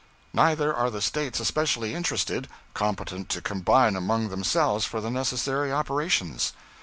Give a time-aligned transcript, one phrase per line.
[0.33, 6.53] Neither are the States especially interested competent to combine among themselves for the necessary operations.